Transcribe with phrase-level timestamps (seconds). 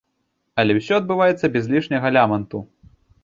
[0.63, 2.65] Але ўсё адбываецца без лішняга ляманту.